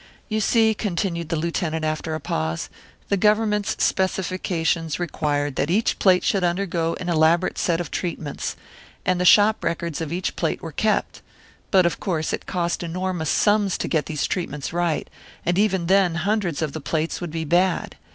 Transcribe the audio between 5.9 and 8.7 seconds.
plate should undergo an elaborate set of treatments;